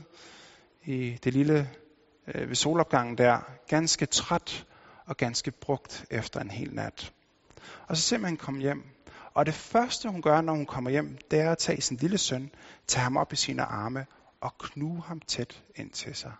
i 0.85 1.19
det 1.25 1.33
lille 1.33 1.71
øh, 2.35 2.49
ved 2.49 2.55
solopgangen 2.55 3.19
der, 3.19 3.41
ganske 3.69 4.07
træt 4.07 4.67
og 5.07 5.17
ganske 5.17 5.51
brugt 5.51 6.05
efter 6.11 6.41
en 6.41 6.51
hel 6.51 6.75
nat. 6.75 7.13
Og 7.87 7.97
så 7.97 8.03
ser 8.03 8.19
man 8.19 8.37
komme 8.37 8.61
hjem, 8.61 8.85
og 9.35 9.47
det 9.47 9.55
første 9.55 10.09
hun 10.09 10.23
gør, 10.23 10.41
når 10.41 10.53
hun 10.53 10.67
kommer 10.67 10.91
hjem, 10.91 11.19
det 11.31 11.41
er 11.41 11.53
at 11.53 11.59
tage 11.59 11.81
sin 11.81 11.97
lille 11.97 12.19
søn, 12.19 12.51
tage 12.87 13.03
ham 13.03 13.17
op 13.17 13.33
i 13.33 13.37
sine 13.37 13.63
arme 13.63 14.07
og 14.41 14.59
knuge 14.59 15.03
ham 15.03 15.21
tæt 15.21 15.63
ind 15.77 15.91
til 15.91 16.15
sig. 16.15 16.33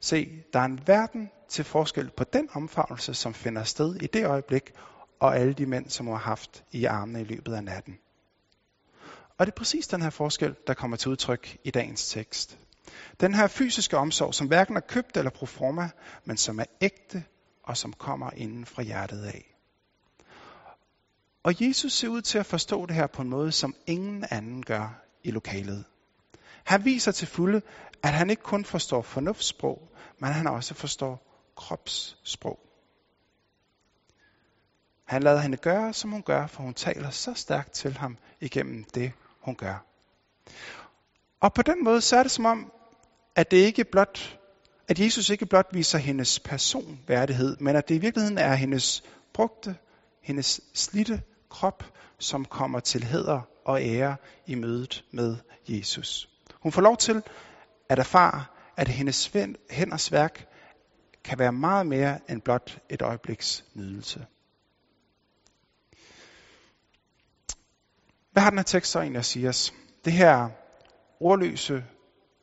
Se, 0.00 0.42
der 0.52 0.60
er 0.60 0.64
en 0.64 0.80
verden 0.86 1.30
til 1.48 1.64
forskel 1.64 2.10
på 2.16 2.24
den 2.24 2.48
omfavnelse, 2.52 3.14
som 3.14 3.34
finder 3.34 3.64
sted 3.64 3.94
i 3.94 4.06
det 4.06 4.26
øjeblik, 4.26 4.72
og 5.20 5.36
alle 5.36 5.52
de 5.52 5.66
mænd, 5.66 5.90
som 5.90 6.06
har 6.06 6.16
haft 6.16 6.64
i 6.72 6.84
armene 6.84 7.20
i 7.20 7.24
løbet 7.24 7.54
af 7.54 7.64
natten. 7.64 7.98
Og 9.38 9.46
det 9.46 9.52
er 9.52 9.56
præcis 9.56 9.88
den 9.88 10.02
her 10.02 10.10
forskel, 10.10 10.56
der 10.66 10.74
kommer 10.74 10.96
til 10.96 11.10
udtryk 11.10 11.56
i 11.64 11.70
dagens 11.70 12.08
tekst. 12.08 12.58
Den 13.20 13.34
her 13.34 13.46
fysiske 13.46 13.96
omsorg, 13.96 14.34
som 14.34 14.46
hverken 14.46 14.76
er 14.76 14.80
købt 14.80 15.16
eller 15.16 15.30
proforma, 15.30 15.90
men 16.24 16.36
som 16.36 16.58
er 16.58 16.64
ægte 16.80 17.24
og 17.62 17.76
som 17.76 17.92
kommer 17.92 18.30
inden 18.30 18.66
fra 18.66 18.82
hjertet 18.82 19.24
af. 19.24 19.54
Og 21.42 21.66
Jesus 21.66 21.92
ser 21.92 22.08
ud 22.08 22.22
til 22.22 22.38
at 22.38 22.46
forstå 22.46 22.86
det 22.86 22.94
her 22.94 23.06
på 23.06 23.22
en 23.22 23.28
måde, 23.28 23.52
som 23.52 23.74
ingen 23.86 24.24
anden 24.30 24.62
gør 24.62 25.02
i 25.24 25.30
lokalet. 25.30 25.84
Han 26.64 26.84
viser 26.84 27.12
til 27.12 27.28
fulde, 27.28 27.62
at 28.02 28.12
han 28.12 28.30
ikke 28.30 28.42
kun 28.42 28.64
forstår 28.64 29.02
fornuftssprog, 29.02 29.88
men 30.18 30.32
han 30.32 30.46
også 30.46 30.74
forstår 30.74 31.27
kropssprog. 31.58 32.58
Han 35.04 35.22
lader 35.22 35.40
hende 35.40 35.56
gøre, 35.56 35.92
som 35.92 36.10
hun 36.10 36.22
gør, 36.22 36.46
for 36.46 36.62
hun 36.62 36.74
taler 36.74 37.10
så 37.10 37.34
stærkt 37.34 37.72
til 37.72 37.96
ham 37.96 38.16
igennem 38.40 38.84
det, 38.84 39.12
hun 39.40 39.54
gør. 39.54 39.84
Og 41.40 41.54
på 41.54 41.62
den 41.62 41.84
måde, 41.84 42.00
så 42.00 42.16
er 42.16 42.22
det 42.22 42.32
som 42.32 42.44
om, 42.44 42.72
at 43.36 43.50
det 43.50 43.56
ikke 43.56 43.84
blot, 43.84 44.38
at 44.88 44.98
Jesus 44.98 45.30
ikke 45.30 45.46
blot 45.46 45.66
viser 45.72 45.98
hendes 45.98 46.40
personværdighed, 46.40 47.56
men 47.60 47.76
at 47.76 47.88
det 47.88 47.94
i 47.94 47.98
virkeligheden 47.98 48.38
er 48.38 48.54
hendes 48.54 49.02
brugte, 49.34 49.76
hendes 50.22 50.60
slitte 50.74 51.22
krop, 51.50 51.84
som 52.18 52.44
kommer 52.44 52.80
til 52.80 53.04
heder 53.04 53.40
og 53.64 53.82
ære 53.82 54.16
i 54.46 54.54
mødet 54.54 55.04
med 55.10 55.36
Jesus. 55.68 56.28
Hun 56.54 56.72
får 56.72 56.82
lov 56.82 56.96
til 56.96 57.22
at 57.88 57.98
erfare, 57.98 58.44
at 58.76 58.88
hendes 58.88 59.32
hænders 59.70 60.12
værk 60.12 60.47
kan 61.28 61.38
være 61.38 61.52
meget 61.52 61.86
mere 61.86 62.30
end 62.30 62.42
blot 62.42 62.78
et 62.90 63.02
øjebliks 63.02 63.64
nydelse. 63.74 64.26
Hvad 68.32 68.42
har 68.42 68.50
den 68.50 68.58
her 68.58 68.64
tekst 68.64 68.90
så 68.92 69.00
egentlig 69.00 69.18
at 69.18 69.24
sige 69.24 69.48
os? 69.48 69.74
Det 70.04 70.12
her 70.12 70.50
ordløse 71.20 71.84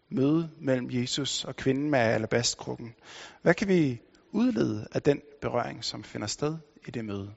møde 0.10 0.50
mellem 0.62 0.92
Jesus 0.92 1.46
og 1.46 1.56
kvinden 1.56 1.90
med 1.90 2.00
alabastkrukken. 2.00 2.96
Hvad 3.42 3.54
kan 3.54 3.68
vi 3.68 4.02
udlede 4.32 4.88
af 4.92 5.02
den 5.02 5.22
berøring, 5.42 5.84
som 5.84 6.04
finder 6.04 6.28
sted 6.28 6.58
i 6.88 6.92
det 6.92 7.06
møde? 7.06 7.34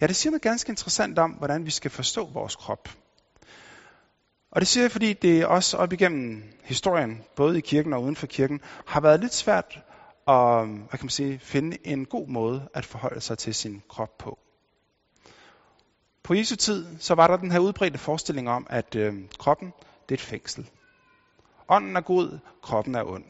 Ja, 0.00 0.06
det 0.06 0.16
siger 0.16 0.30
noget 0.30 0.42
ganske 0.42 0.70
interessant 0.70 1.18
om, 1.18 1.30
hvordan 1.30 1.66
vi 1.66 1.70
skal 1.70 1.90
forstå 1.90 2.26
vores 2.26 2.56
krop. 2.56 2.88
Og 4.50 4.60
det 4.60 4.68
siger 4.68 4.84
jeg, 4.84 4.90
fordi 4.90 5.12
det 5.12 5.46
også 5.46 5.76
op 5.76 5.92
igennem 5.92 6.42
historien, 6.62 7.22
både 7.36 7.58
i 7.58 7.60
kirken 7.60 7.92
og 7.92 8.02
uden 8.02 8.16
for 8.16 8.26
kirken, 8.26 8.60
har 8.86 9.00
været 9.00 9.20
lidt 9.20 9.34
svært 9.34 9.82
at 10.28 10.66
hvad 10.66 10.98
kan 10.98 11.04
man 11.04 11.10
sige, 11.10 11.38
finde 11.38 11.86
en 11.86 12.06
god 12.06 12.28
måde 12.28 12.68
at 12.74 12.84
forholde 12.84 13.20
sig 13.20 13.38
til 13.38 13.54
sin 13.54 13.82
krop 13.88 14.18
på. 14.18 14.38
På 16.22 16.34
Jesu 16.34 16.56
tid, 16.56 16.86
så 16.98 17.14
var 17.14 17.26
der 17.26 17.36
den 17.36 17.50
her 17.50 17.58
udbredte 17.58 17.98
forestilling 17.98 18.48
om, 18.48 18.66
at 18.70 18.94
øh, 18.94 19.14
kroppen, 19.38 19.72
det 20.08 20.14
er 20.14 20.16
et 20.16 20.20
fængsel. 20.20 20.70
Ånden 21.68 21.96
er 21.96 22.00
god, 22.00 22.38
kroppen 22.62 22.94
er 22.94 23.04
ond. 23.04 23.24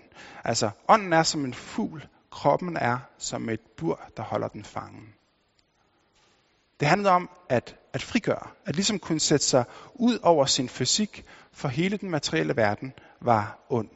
Altså, 0.45 0.71
ånden 0.89 1.13
er 1.13 1.23
som 1.23 1.45
en 1.45 1.55
fugl, 1.55 2.09
kroppen 2.31 2.77
er 2.77 2.99
som 3.19 3.49
et 3.49 3.61
bur, 3.77 4.01
der 4.17 4.23
holder 4.23 4.49
den 4.49 4.65
fangen. 4.65 5.15
Det 6.81 6.89
handlede 6.89 7.13
om 7.13 7.31
at, 7.49 7.77
at 7.93 8.03
frigøre, 8.03 8.51
at 8.67 8.75
ligesom 8.75 8.99
kunne 8.99 9.21
sætte 9.21 9.47
sig 9.47 9.65
ud 9.95 10.19
over 10.23 10.47
sin 10.47 10.69
fysik, 10.69 11.25
for 11.53 11.69
hele 11.69 11.97
den 11.97 12.11
materielle 12.11 12.57
verden 12.57 12.93
var 13.21 13.59
ond. 13.69 13.89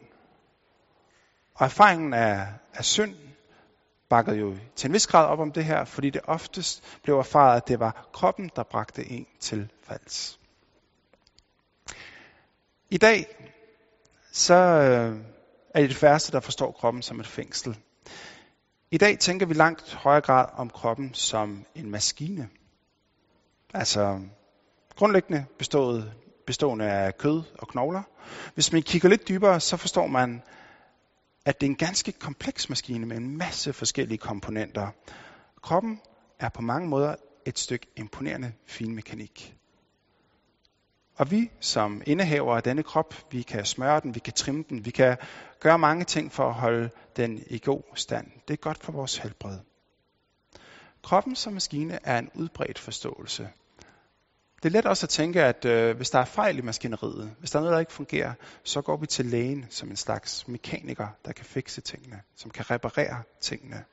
Og 1.55 1.65
erfaringen 1.65 2.15
af, 2.15 2.47
af 2.75 2.85
synd 2.85 3.15
bakkede 4.09 4.37
jo 4.37 4.57
til 4.77 4.89
en 4.89 4.93
vis 4.93 5.07
grad 5.07 5.27
op 5.27 5.39
om 5.39 5.53
det 5.53 5.65
her, 5.65 5.85
fordi 5.85 6.11
det 6.11 6.21
oftest 6.25 6.99
blev 7.03 7.19
erfaret, 7.19 7.57
at 7.57 7.69
det 7.69 7.81
var 7.81 8.09
kroppen, 8.13 8.51
der 8.57 8.63
bragte 8.63 9.11
en 9.11 9.27
til 9.41 9.71
falds. 9.83 10.41
I 12.91 12.97
dag, 12.97 13.27
så 14.33 14.55
øh, 14.55 15.19
er 15.75 15.81
det 15.81 15.91
de 15.91 15.95
færreste, 15.95 16.33
der 16.33 16.41
forstår 16.41 16.73
kroppen 16.73 17.03
som 17.03 17.21
et 17.21 17.27
fængsel. 17.27 17.79
I 18.91 18.99
dag 18.99 19.19
tænker 19.19 19.47
vi 19.47 19.55
langt 19.55 19.95
højere 19.95 20.21
grad 20.21 20.47
om 20.57 20.71
kroppen 20.71 21.15
som 21.15 21.65
en 21.75 21.91
maskine. 21.91 22.49
Altså 23.75 24.21
grundlæggende 24.97 25.45
bestået, 25.59 26.15
bestående 26.47 26.85
af 26.85 27.19
kød 27.19 27.43
og 27.59 27.69
knogler. 27.69 28.03
Hvis 28.55 28.73
man 28.73 28.83
kigger 28.83 29.09
lidt 29.09 29.29
dybere, 29.29 29.61
så 29.61 29.77
forstår 29.77 30.07
man, 30.07 30.43
at 31.45 31.61
det 31.61 31.67
er 31.67 31.71
en 31.71 31.77
ganske 31.77 32.13
kompleks 32.13 32.69
maskine 32.69 33.07
med 33.07 33.17
en 33.17 33.37
masse 33.37 33.73
forskellige 33.73 34.19
komponenter. 34.19 34.89
Kroppen 35.63 36.01
er 36.39 36.49
på 36.49 36.63
mange 36.63 36.89
måder 36.89 37.15
et 37.47 37.59
stykke 37.59 37.87
imponerende 37.97 38.53
finmekanik. 38.67 39.57
Og 41.17 41.31
vi 41.31 41.51
som 41.61 42.03
indehaver 42.07 42.57
af 42.57 42.63
denne 42.63 42.83
krop, 42.83 43.33
vi 43.33 43.43
kan 43.43 43.65
smøre 43.65 44.01
den, 44.01 44.15
vi 44.15 44.21
kan 44.21 44.33
trimme 44.33 44.65
den, 44.69 44.85
vi 44.85 44.91
kan 44.91 45.17
gøre 45.61 45.79
mange 45.79 46.05
ting 46.05 46.33
for 46.33 46.49
at 46.49 46.55
holde 46.55 46.91
den 47.17 47.43
i 47.47 47.59
god 47.65 47.83
stand. 47.95 48.27
Det 48.49 48.55
er 48.55 48.59
godt 48.59 48.85
for 48.85 48.93
vores 48.93 49.17
helbred. 49.19 49.59
Kroppen 51.03 51.37
som 51.37 51.53
maskine 51.53 51.99
er 52.03 52.19
en 52.19 52.31
udbredt 52.35 52.79
forståelse. 52.79 53.49
Det 54.63 54.69
er 54.69 54.73
let 54.73 54.87
også 54.87 55.07
at 55.07 55.11
tænke, 55.11 55.43
at 55.43 55.65
øh, 55.65 55.97
hvis 55.97 56.11
der 56.11 56.19
er 56.19 56.25
fejl 56.25 56.59
i 56.59 56.61
maskineriet, 56.61 57.35
hvis 57.39 57.51
der 57.51 57.59
er 57.59 57.61
noget, 57.61 57.75
der 57.75 57.81
ikke 57.81 57.93
fungerer, 57.93 58.33
så 58.65 58.83
går 58.83 58.97
vi 58.97 59.07
til 59.07 59.27
lægen 59.27 59.67
som 59.71 59.91
en 59.91 59.97
slags 59.97 60.49
mekaniker, 60.49 61.09
der 61.25 61.33
kan 61.33 61.45
fikse 61.45 61.81
tingene, 61.81 62.23
som 62.37 62.51
kan 62.51 62.71
reparere 62.71 63.23
tingene. 63.41 63.77
Jeg 63.77 63.85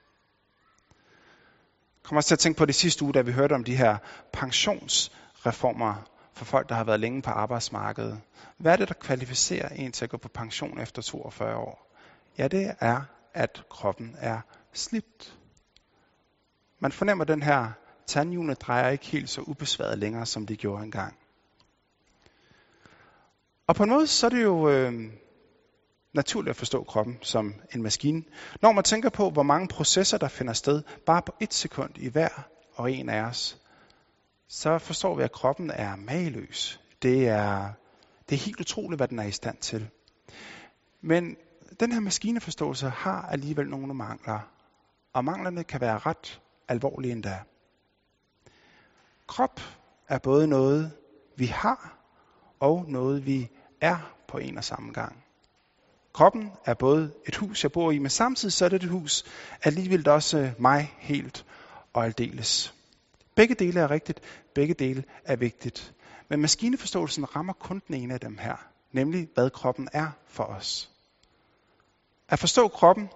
kommer 2.04 2.20
også 2.20 2.28
til 2.28 2.36
at 2.36 2.40
tænke 2.40 2.58
på 2.58 2.66
det 2.66 2.76
sidste 2.76 3.04
uge, 3.04 3.14
da 3.14 3.22
vi 3.22 3.32
hørte 3.32 3.54
om 3.54 3.64
de 3.64 3.76
her 3.76 3.98
pensionsreformer 4.34 6.10
for 6.34 6.46
folk, 6.46 6.70
der 6.70 6.76
har 6.76 6.84
været 6.84 7.00
længe 7.00 7.22
på 7.22 7.30
arbejdsmarkedet. 7.30 8.22
Hvad 8.58 8.74
er 8.74 8.78
det, 8.78 8.88
der 8.88 8.94
kvalificerer 8.94 9.70
en 9.70 9.92
til 9.92 10.06
at 10.06 10.10
gå 10.10 10.18
på 10.18 10.28
pension 10.28 10.80
efter 10.80 11.02
42 11.02 11.56
år? 11.56 11.96
Ja, 12.38 12.48
det 12.48 12.76
er, 12.80 13.02
at 13.34 13.64
kroppen 13.70 14.16
er 14.20 14.40
slidt. 14.74 15.38
Man 16.80 16.92
fornemmer 16.92 17.24
den 17.26 17.44
her 17.44 17.72
tandhjulene 18.10 18.54
drejer 18.54 18.90
ikke 18.90 19.06
helt 19.06 19.30
så 19.30 19.42
ubesværet 19.42 19.98
længere, 19.98 20.26
som 20.26 20.46
de 20.46 20.56
gjorde 20.56 20.84
engang. 20.84 21.18
Og 23.68 23.76
på 23.76 23.84
en 23.84 23.90
måde, 23.90 24.08
så 24.08 24.26
er 24.26 24.30
det 24.30 24.44
jo 24.44 24.70
øh, 24.70 24.94
naturligt 26.14 26.50
at 26.50 26.56
forstå 26.56 26.84
kroppen 26.84 27.18
som 27.22 27.54
en 27.76 27.84
maskine. 27.84 28.24
Når 28.62 28.72
man 28.72 28.84
tænker 28.84 29.10
på, 29.10 29.30
hvor 29.30 29.44
mange 29.44 29.68
processer, 29.68 30.18
der 30.18 30.28
finder 30.28 30.54
sted 30.54 30.84
bare 31.06 31.22
på 31.22 31.32
et 31.40 31.54
sekund 31.54 31.98
i 31.98 32.10
hver 32.10 32.30
og 32.76 32.92
en 32.92 33.10
af 33.10 33.22
os, 33.22 33.58
så 34.48 34.78
forstår 34.78 35.16
vi, 35.16 35.24
at 35.24 35.32
kroppen 35.32 35.70
er 35.70 35.96
mageløs. 35.96 36.80
Det 37.02 37.28
er, 37.28 37.70
det 38.30 38.36
er 38.36 38.40
helt 38.40 38.60
utroligt, 38.60 39.00
hvad 39.00 39.08
den 39.08 39.20
er 39.20 39.24
i 39.24 39.32
stand 39.32 39.58
til. 39.58 39.90
Men 41.02 41.36
den 41.80 41.92
her 41.92 42.00
maskineforståelse 42.00 42.90
har 42.90 43.22
alligevel 43.22 43.70
nogle 43.70 43.94
mangler. 43.94 44.40
Og 45.14 45.26
manglerne 45.26 45.64
kan 45.64 45.82
være 45.82 45.98
ret 45.98 46.42
alvorlige 46.68 47.12
endda. 47.12 47.40
Krop 49.30 49.62
er 50.08 50.18
både 50.18 50.48
noget, 50.48 50.92
vi 51.36 51.46
har, 51.46 51.98
og 52.60 52.86
noget, 52.88 53.26
vi 53.26 53.50
er 53.82 54.16
på 54.28 54.38
en 54.38 54.58
og 54.58 54.64
samme 54.64 54.94
gang. 54.94 55.24
Kroppen 56.14 56.52
er 56.66 56.74
både 56.74 57.14
et 57.28 57.36
hus, 57.36 57.64
jeg 57.64 57.72
bor 57.72 57.92
i, 57.92 58.00
men 58.00 58.10
samtidig 58.10 58.54
så 58.54 58.66
er 58.66 58.70
det 58.70 58.84
et 58.84 58.90
hus 58.90 59.24
alligevel 59.64 60.10
også 60.10 60.52
mig 60.60 60.94
helt 60.98 61.46
og 61.94 62.06
aldeles. 62.06 62.74
Begge 63.36 63.56
dele 63.56 63.80
er 63.80 63.92
rigtigt, 63.92 64.22
begge 64.56 64.74
dele 64.74 65.04
er 65.26 65.36
vigtigt. 65.36 65.94
Men 66.30 66.42
maskineforståelsen 66.42 67.36
rammer 67.36 67.54
kun 67.54 67.82
den 67.88 67.96
ene 67.96 68.14
af 68.14 68.20
dem 68.20 68.38
her, 68.38 68.56
nemlig 68.92 69.30
hvad 69.34 69.50
kroppen 69.50 69.90
er 69.94 70.12
for 70.28 70.44
os. 70.44 70.92
At 72.30 72.40
forstå 72.40 72.68
kroppen 72.68 73.10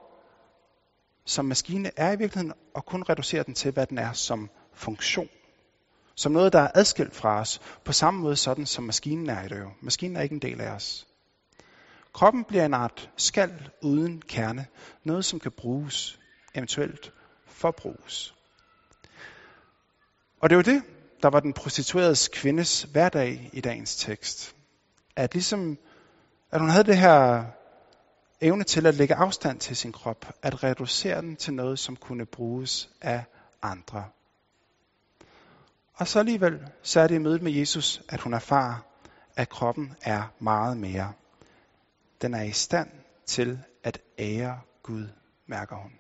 som 1.26 1.46
maskine 1.46 1.92
er 1.96 2.12
i 2.12 2.18
virkeligheden 2.18 2.54
at 2.76 2.86
kun 2.86 3.04
reducere 3.10 3.44
den 3.44 3.54
til, 3.54 3.72
hvad 3.72 3.86
den 3.86 3.98
er 3.98 4.14
som 4.14 4.50
funktion. 4.74 5.30
Som 6.16 6.32
noget, 6.32 6.54
der 6.54 6.60
er 6.60 6.72
adskilt 6.76 7.16
fra 7.16 7.40
os, 7.40 7.62
på 7.86 7.94
samme 7.94 8.20
måde 8.20 8.36
sådan 8.36 8.66
som 8.66 8.84
maskinen 8.84 9.30
er 9.30 9.44
i 9.44 9.48
det 9.48 9.60
jo. 9.60 9.70
Maskinen 9.82 10.18
er 10.18 10.22
ikke 10.22 10.34
en 10.36 10.42
del 10.42 10.62
af 10.62 10.72
os. 10.72 11.08
Kroppen 12.14 12.44
bliver 12.44 12.66
en 12.66 12.74
art 12.74 13.10
skal 13.18 13.70
uden 13.82 14.22
kerne. 14.22 14.68
Noget, 15.04 15.26
som 15.26 15.40
kan 15.40 15.52
bruges, 15.52 16.20
eventuelt 16.56 17.14
forbruges. 17.48 18.36
Og 20.42 20.50
det 20.50 20.58
var 20.58 20.64
det, 20.64 20.84
der 21.24 21.30
var 21.30 21.40
den 21.40 21.54
prostitueredes 21.54 22.28
kvindes 22.28 22.84
hverdag 22.84 23.50
i 23.54 23.62
dagens 23.62 23.96
tekst. 23.96 24.56
At 25.16 25.34
ligesom, 25.34 25.78
at 26.52 26.60
hun 26.60 26.70
havde 26.70 26.84
det 26.84 26.98
her 26.98 27.46
evne 28.42 28.64
til 28.64 28.86
at 28.86 28.96
lægge 28.96 29.16
afstand 29.16 29.60
til 29.60 29.76
sin 29.76 29.92
krop, 29.92 30.26
at 30.42 30.64
reducere 30.64 31.22
den 31.22 31.36
til 31.36 31.54
noget, 31.54 31.80
som 31.80 31.96
kunne 31.96 32.26
bruges 32.26 32.90
af 33.02 33.24
andre. 33.62 34.06
Og 35.94 36.08
så 36.08 36.20
alligevel, 36.20 36.60
så 36.82 37.00
er 37.00 37.08
det 37.08 37.16
i 37.16 37.18
mødet 37.18 37.42
med 37.42 37.52
Jesus, 37.52 38.02
at 38.10 38.22
hun 38.22 38.34
erfarer, 38.34 38.76
at 39.36 39.50
kroppen 39.50 39.94
er 40.02 40.24
meget 40.40 40.78
mere. 40.78 41.14
Den 42.22 42.34
er 42.34 42.44
i 42.44 42.52
stand 42.52 42.90
til 43.26 43.60
at 43.84 44.02
ære 44.20 44.60
Gud, 44.84 45.08
mærker 45.48 45.76
hun. 45.76 45.92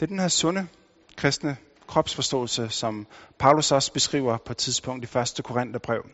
Det 0.00 0.06
er 0.06 0.06
den 0.06 0.18
her 0.18 0.28
sunde 0.28 0.68
kristne 1.16 1.56
kropsforståelse, 1.86 2.68
som 2.68 3.06
Paulus 3.38 3.72
også 3.72 3.92
beskriver 3.92 4.36
på 4.36 4.52
et 4.52 4.56
tidspunkt 4.56 5.14
i 5.14 5.18
1. 5.18 5.44
Korintherbrev. 5.44 6.06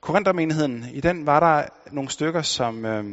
Korinthermenigheden, 0.00 0.84
i 0.92 1.00
den 1.00 1.26
var 1.26 1.40
der 1.40 1.68
nogle 1.92 2.10
stykker, 2.10 2.42
som 2.42 2.84
øh, 2.84 3.04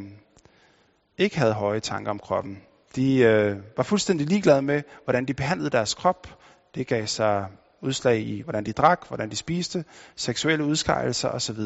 ikke 1.18 1.38
havde 1.38 1.54
høje 1.54 1.80
tanker 1.80 2.12
om 2.12 2.20
kroppen. 2.20 2.62
De 2.96 3.18
øh, 3.18 3.58
var 3.78 3.84
fuldstændig 3.84 4.28
ligeglade 4.28 4.62
med, 4.62 4.82
hvordan 5.04 5.26
de 5.26 5.34
behandlede 5.34 5.70
deres 5.70 5.94
krop. 5.94 6.28
Det 6.76 6.88
gav 6.88 7.08
sig 7.08 7.48
udslag 7.82 8.20
i, 8.20 8.42
hvordan 8.42 8.66
de 8.66 8.74
drak, 8.74 9.08
hvordan 9.08 9.32
de 9.32 9.36
spiste, 9.36 9.86
seksuelle 10.16 10.66
udskejelser 10.66 11.30
osv. 11.30 11.60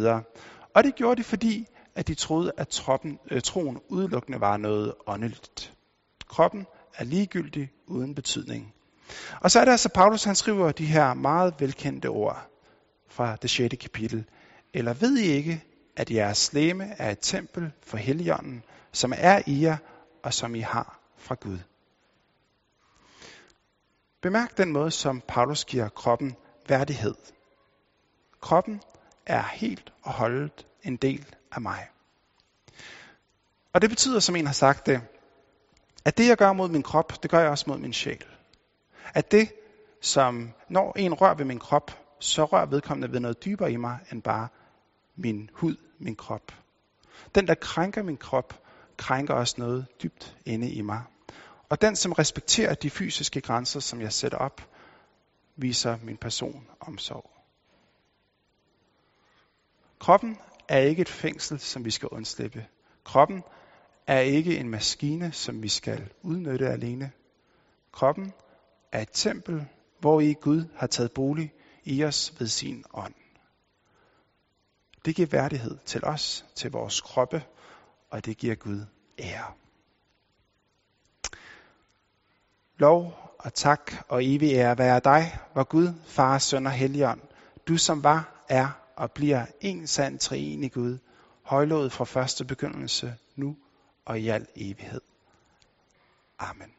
Og 0.75 0.83
det 0.83 0.95
gjorde 0.95 1.17
de, 1.17 1.23
fordi 1.23 1.67
at 1.95 2.07
de 2.07 2.15
troede, 2.15 2.51
at 2.57 2.67
troppen, 2.67 3.19
øh, 3.31 3.41
troen 3.41 3.79
udelukkende 3.89 4.41
var 4.41 4.57
noget 4.57 4.93
åndeligt. 5.07 5.73
Kroppen 6.27 6.65
er 6.97 7.03
ligegyldig 7.03 7.71
uden 7.87 8.15
betydning. 8.15 8.73
Og 9.41 9.51
så 9.51 9.59
er 9.59 9.65
det 9.65 9.71
altså, 9.71 9.89
Paulus 9.89 10.23
han 10.23 10.35
skriver 10.35 10.71
de 10.71 10.85
her 10.85 11.13
meget 11.13 11.53
velkendte 11.59 12.07
ord 12.07 12.47
fra 13.09 13.35
det 13.35 13.49
6. 13.49 13.75
kapitel. 13.81 14.25
Eller 14.73 14.93
ved 14.93 15.17
I 15.17 15.25
ikke, 15.25 15.63
at 15.95 16.11
jeres 16.11 16.53
læme 16.53 16.85
er 16.97 17.11
et 17.11 17.19
tempel 17.21 17.71
for 17.83 17.97
Helligånden, 17.97 18.63
som 18.91 19.13
er 19.17 19.41
i 19.47 19.63
jer, 19.63 19.77
og 20.23 20.33
som 20.33 20.55
I 20.55 20.59
har 20.59 20.99
fra 21.17 21.35
Gud. 21.35 21.57
Bemærk 24.27 24.57
den 24.57 24.71
måde, 24.71 24.91
som 24.91 25.21
Paulus 25.27 25.65
giver 25.65 25.89
kroppen 25.89 26.35
værdighed. 26.69 27.15
Kroppen 28.41 28.81
er 29.25 29.43
helt 29.43 29.93
og 30.03 30.13
holdet 30.13 30.67
en 30.83 30.97
del 30.97 31.35
af 31.51 31.61
mig. 31.61 31.87
Og 33.73 33.81
det 33.81 33.89
betyder, 33.89 34.19
som 34.19 34.35
en 34.35 34.45
har 34.45 34.53
sagt 34.53 34.85
det, 34.85 35.01
at 36.05 36.17
det 36.17 36.27
jeg 36.27 36.37
gør 36.37 36.53
mod 36.53 36.69
min 36.69 36.83
krop, 36.83 37.23
det 37.23 37.31
gør 37.31 37.39
jeg 37.39 37.49
også 37.49 37.65
mod 37.67 37.77
min 37.77 37.93
sjæl. 37.93 38.25
At 39.13 39.31
det, 39.31 39.53
som 40.01 40.53
når 40.69 40.93
en 40.95 41.13
rører 41.13 41.35
ved 41.35 41.45
min 41.45 41.59
krop, 41.59 41.91
så 42.19 42.45
rører 42.45 42.65
vedkommende 42.65 43.13
ved 43.13 43.19
noget 43.19 43.45
dybere 43.45 43.71
i 43.71 43.77
mig, 43.77 43.99
end 44.11 44.21
bare 44.21 44.47
min 45.15 45.49
hud, 45.53 45.75
min 45.99 46.15
krop. 46.15 46.51
Den, 47.35 47.47
der 47.47 47.55
krænker 47.55 48.03
min 48.03 48.17
krop, 48.17 48.61
krænker 48.97 49.33
også 49.33 49.55
noget 49.57 49.87
dybt 50.03 50.37
inde 50.45 50.71
i 50.71 50.81
mig. 50.81 51.03
Og 51.69 51.81
den, 51.81 51.95
som 51.95 52.11
respekterer 52.11 52.73
de 52.73 52.89
fysiske 52.89 53.41
grænser, 53.41 53.79
som 53.79 54.01
jeg 54.01 54.13
sætter 54.13 54.37
op, 54.37 54.61
viser 55.55 55.97
min 56.03 56.17
person 56.17 56.67
omsorg. 56.79 57.31
Kroppen 59.99 60.37
er 60.69 60.79
ikke 60.79 61.01
et 61.01 61.09
fængsel, 61.09 61.59
som 61.59 61.85
vi 61.85 61.91
skal 61.91 62.09
undslippe. 62.09 62.67
Kroppen 63.03 63.43
er 64.07 64.19
ikke 64.19 64.57
en 64.57 64.69
maskine, 64.69 65.31
som 65.31 65.63
vi 65.63 65.67
skal 65.67 66.09
udnytte 66.21 66.67
alene. 66.67 67.11
Kroppen 67.91 68.33
er 68.91 69.01
et 69.01 69.09
tempel, 69.13 69.67
hvor 69.99 70.21
i 70.21 70.33
Gud 70.33 70.65
har 70.75 70.87
taget 70.87 71.11
bolig 71.15 71.53
i 71.83 72.03
os 72.03 72.33
ved 72.39 72.47
sin 72.47 72.83
ånd. 72.93 73.13
Det 75.05 75.15
giver 75.15 75.27
værdighed 75.31 75.77
til 75.85 76.03
os, 76.03 76.45
til 76.55 76.71
vores 76.71 77.01
kroppe, 77.01 77.43
og 78.09 78.25
det 78.25 78.37
giver 78.37 78.55
Gud 78.55 78.85
ære. 79.19 79.53
Lov 82.77 83.27
og 83.37 83.53
tak 83.53 83.91
og 84.09 84.25
evig 84.25 84.53
ære 84.53 84.77
være 84.77 84.99
dig, 84.99 85.37
hvor 85.53 85.63
Gud, 85.63 85.93
Far, 86.05 86.37
Søn 86.37 86.65
og 86.65 86.71
Helligånd, 86.71 87.21
du 87.67 87.77
som 87.77 88.03
var, 88.03 88.43
er 88.49 88.67
og 88.95 89.11
bliver 89.11 89.45
en 89.61 89.87
sand 89.87 90.19
treenig 90.19 90.71
Gud, 90.71 90.97
højlået 91.43 91.91
fra 91.91 92.05
første 92.05 92.45
begyndelse, 92.45 93.15
nu 93.35 93.57
og 94.05 94.19
i 94.19 94.27
al 94.27 94.47
evighed. 94.55 95.01
Amen. 96.39 96.76